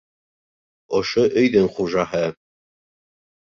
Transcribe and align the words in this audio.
Ошо 1.01 1.27
өйҙөң 1.43 1.69
хужаһы. 1.77 2.25